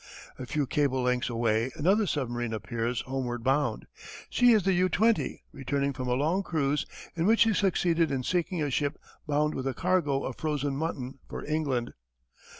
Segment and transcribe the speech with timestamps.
[0.39, 3.85] A few cable lengths away another submarine appears homeward bound.
[4.31, 8.23] She is the U 20 returning from a long cruise in which she succeeded in
[8.23, 11.93] sinking a ship bound with a cargo of frozen mutton for England.